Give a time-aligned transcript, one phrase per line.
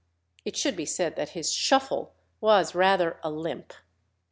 [0.45, 3.71] It should be said that his "shuffle" was rather a "limp."